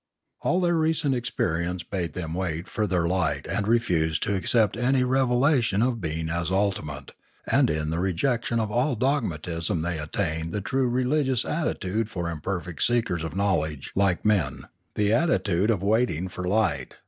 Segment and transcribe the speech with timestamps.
[0.39, 5.19] All their recent experience bade them wait further light and refuse to accept any re
[5.19, 7.11] velation of being as ultimate,
[7.45, 12.81] and in the rejection of all dogmatism they attained the true religious attitude for imperfect
[12.81, 14.61] seekers of knowledge like men,
[14.95, 16.95] the attitude of waiting for light.